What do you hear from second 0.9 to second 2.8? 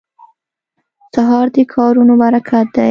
سهار د کارونو برکت دی.